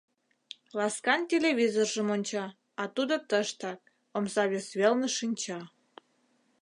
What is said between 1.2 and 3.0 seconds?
телевизоржым онча, а